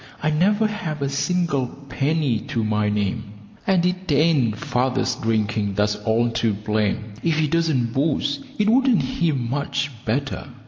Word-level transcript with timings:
I 0.23 0.31
never 0.31 0.65
have 0.65 1.03
a 1.03 1.09
single 1.09 1.67
penny 1.87 2.39
to 2.47 2.63
my 2.63 2.89
name, 2.89 3.33
and 3.67 3.85
it 3.85 4.11
ain't 4.11 4.57
father's 4.57 5.13
drinking 5.13 5.75
that's 5.75 5.93
all 5.95 6.31
to 6.31 6.55
blame; 6.55 7.13
if 7.21 7.37
he 7.37 7.45
didn't 7.47 7.93
booze 7.93 8.39
it 8.57 8.67
wouldn't 8.67 9.05
be 9.19 9.31
much 9.31 9.91
better. 10.03 10.47